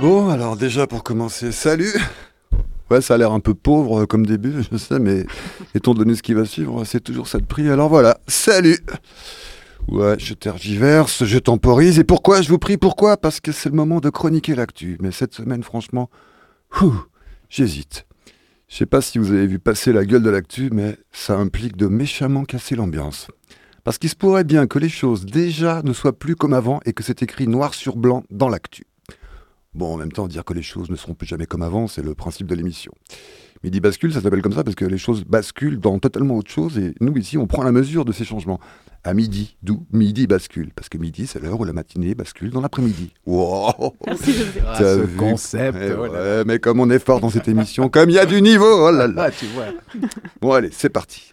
[0.00, 1.92] Bon, alors déjà pour commencer, salut
[2.90, 5.26] Ouais, ça a l'air un peu pauvre euh, comme début, je sais, mais
[5.74, 7.68] étant donné ce qui va suivre, c'est toujours ça de prix.
[7.68, 8.78] Alors voilà, salut
[9.88, 11.98] Ouais, je tergiverse, je temporise.
[11.98, 13.16] Et pourquoi Je vous prie, pourquoi?
[13.18, 14.96] Parce que c'est le moment de chroniquer l'actu.
[15.00, 16.08] Mais cette semaine, franchement,
[17.50, 18.06] j'hésite.
[18.68, 21.76] Je sais pas si vous avez vu passer la gueule de l'actu, mais ça implique
[21.76, 23.28] de méchamment casser l'ambiance.
[23.88, 26.92] Parce qu'il se pourrait bien que les choses déjà ne soient plus comme avant et
[26.92, 28.84] que c'est écrit noir sur blanc dans l'actu.
[29.72, 32.02] Bon, en même temps, dire que les choses ne seront plus jamais comme avant, c'est
[32.02, 32.92] le principe de l'émission.
[33.64, 36.76] Midi bascule, ça s'appelle comme ça parce que les choses basculent dans totalement autre chose
[36.76, 38.60] et nous, ici, on prend la mesure de ces changements.
[39.04, 40.68] À midi, d'où midi bascule.
[40.76, 43.14] Parce que midi, c'est l'heure où la matinée bascule dans l'après-midi.
[43.24, 44.60] Wow Merci, José.
[44.66, 45.78] Ah, ce concept.
[45.80, 48.42] Eh ouais, mais comme on est fort dans cette émission, comme il y a du
[48.42, 49.14] niveau, oh là là.
[49.14, 49.68] là, tu vois.
[50.42, 51.32] Bon, allez, c'est parti.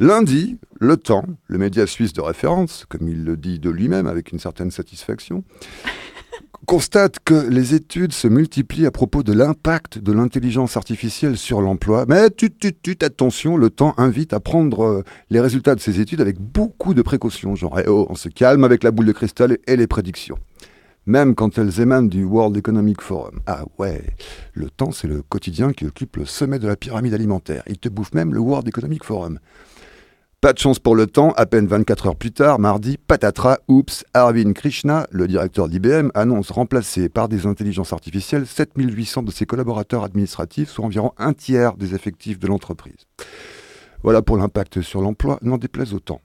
[0.00, 4.32] Lundi, Le Temps, le média suisse de référence, comme il le dit de lui-même avec
[4.32, 5.42] une certaine satisfaction,
[6.66, 12.04] constate que les études se multiplient à propos de l'impact de l'intelligence artificielle sur l'emploi.
[12.06, 16.00] Mais tut, tut, tut, attention, le temps invite à prendre euh, les résultats de ces
[16.00, 17.54] études avec beaucoup de précautions.
[17.54, 20.36] Genre, eh oh, on se calme avec la boule de cristal et les prédictions.
[21.06, 23.40] Même quand elles émanent du World Economic Forum.
[23.46, 24.02] Ah ouais,
[24.52, 27.62] le temps, c'est le quotidien qui occupe le sommet de la pyramide alimentaire.
[27.68, 29.38] Il te bouffe même le World Economic Forum.
[30.44, 34.04] Pas de chance pour le temps, à peine 24 heures plus tard, mardi, patatras, oups,
[34.12, 40.04] Arvind Krishna, le directeur d'IBM, annonce remplacer par des intelligences artificielles 7800 de ses collaborateurs
[40.04, 43.06] administratifs, soit environ un tiers des effectifs de l'entreprise.
[44.02, 46.20] Voilà pour l'impact sur l'emploi, n'en déplaise autant.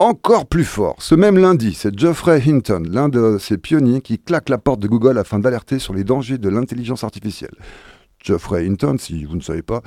[0.00, 4.48] Encore plus fort, ce même lundi, c'est Geoffrey Hinton, l'un de ces pionniers qui claque
[4.48, 7.54] la porte de Google afin d'alerter sur les dangers de l'intelligence artificielle.
[8.22, 9.82] Geoffrey Hinton, si vous ne savez pas,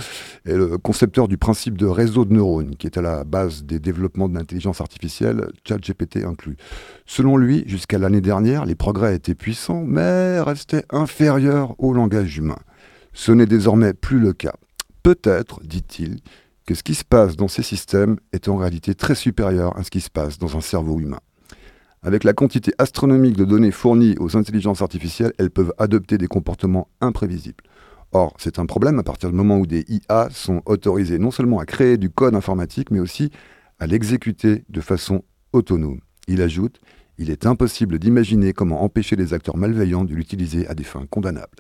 [0.46, 3.80] est le concepteur du principe de réseau de neurones, qui est à la base des
[3.80, 6.58] développements de l'intelligence artificielle, ChatGPT inclus.
[7.06, 12.60] Selon lui, jusqu'à l'année dernière, les progrès étaient puissants, mais restaient inférieurs au langage humain.
[13.14, 14.54] Ce n'est désormais plus le cas.
[15.04, 16.20] Peut-être, dit-il,
[16.66, 19.92] que ce qui se passe dans ces systèmes est en réalité très supérieur à ce
[19.92, 21.20] qui se passe dans un cerveau humain.
[22.02, 26.90] Avec la quantité astronomique de données fournies aux intelligences artificielles, elles peuvent adopter des comportements
[27.00, 27.64] imprévisibles.
[28.16, 31.58] Or, c'est un problème à partir du moment où des IA sont autorisées non seulement
[31.58, 33.32] à créer du code informatique, mais aussi
[33.80, 36.00] à l'exécuter de façon autonome.
[36.28, 36.80] Il ajoute,
[37.18, 41.58] il est impossible d'imaginer comment empêcher les acteurs malveillants de l'utiliser à des fins condamnables.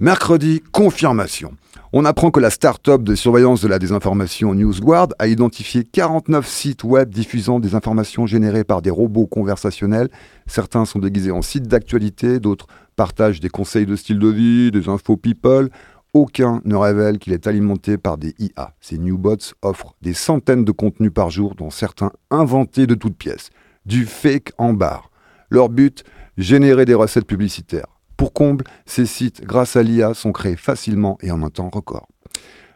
[0.00, 1.52] Mercredi, confirmation.
[1.92, 6.82] On apprend que la start-up de surveillance de la désinformation NewsGuard a identifié 49 sites
[6.82, 10.08] web diffusant des informations générées par des robots conversationnels.
[10.48, 12.66] Certains sont déguisés en sites d'actualité, d'autres
[12.96, 15.70] partagent des conseils de style de vie, des infos people.
[16.12, 18.74] Aucun ne révèle qu'il est alimenté par des IA.
[18.80, 23.50] Ces newbots offrent des centaines de contenus par jour, dont certains inventés de toutes pièces.
[23.86, 25.10] Du fake en barre.
[25.50, 26.04] Leur but,
[26.38, 27.86] générer des recettes publicitaires.
[28.16, 32.08] Pour comble, ces sites, grâce à l'IA, sont créés facilement et en un temps record.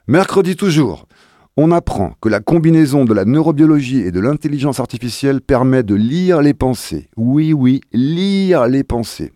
[0.06, 1.06] Mercredi toujours,
[1.56, 6.40] on apprend que la combinaison de la neurobiologie et de l'intelligence artificielle permet de lire
[6.40, 7.08] les pensées.
[7.16, 9.32] Oui, oui, lire les pensées.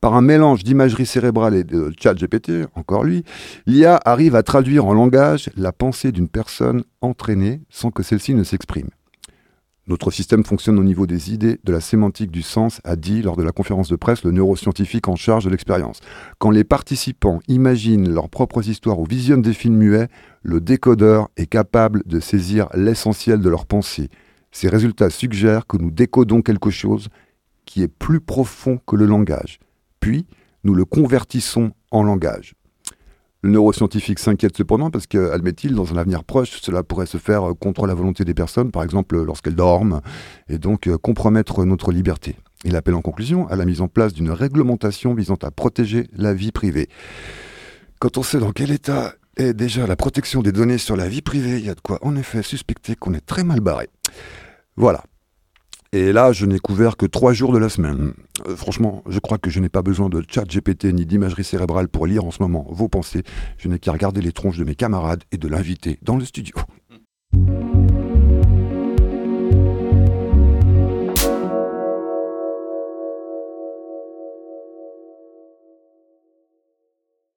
[0.00, 3.24] Par un mélange d'imagerie cérébrale et de chat GPT, encore lui,
[3.66, 8.42] l'IA arrive à traduire en langage la pensée d'une personne entraînée sans que celle-ci ne
[8.42, 8.90] s'exprime.
[9.86, 13.36] Notre système fonctionne au niveau des idées, de la sémantique du sens, a dit lors
[13.36, 16.00] de la conférence de presse le neuroscientifique en charge de l'expérience.
[16.38, 20.08] Quand les participants imaginent leurs propres histoires ou visionnent des films muets,
[20.42, 24.08] le décodeur est capable de saisir l'essentiel de leurs pensées.
[24.52, 27.08] Ces résultats suggèrent que nous décodons quelque chose
[27.66, 29.58] qui est plus profond que le langage.
[30.00, 30.26] Puis,
[30.64, 32.54] nous le convertissons en langage.
[33.44, 37.52] Le neuroscientifique s'inquiète cependant parce que, admet-il, dans un avenir proche, cela pourrait se faire
[37.60, 40.00] contre la volonté des personnes, par exemple lorsqu'elles dorment,
[40.48, 42.36] et donc euh, compromettre notre liberté.
[42.64, 46.32] Il appelle en conclusion à la mise en place d'une réglementation visant à protéger la
[46.32, 46.88] vie privée.
[47.98, 51.20] Quand on sait dans quel état est déjà la protection des données sur la vie
[51.20, 53.90] privée, il y a de quoi en effet suspecter qu'on est très mal barré.
[54.76, 55.04] Voilà.
[55.94, 58.14] Et là, je n'ai couvert que trois jours de la semaine.
[58.48, 61.86] Euh, franchement, je crois que je n'ai pas besoin de chat GPT ni d'imagerie cérébrale
[61.86, 63.22] pour lire en ce moment vos pensées.
[63.58, 66.56] Je n'ai qu'à regarder les tronches de mes camarades et de l'inviter dans le studio.